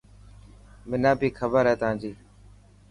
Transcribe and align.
منا 0.89 1.11
بي 1.19 1.29
کبر 1.37 1.63
هي 1.69 1.75
تانجي. 1.81 2.11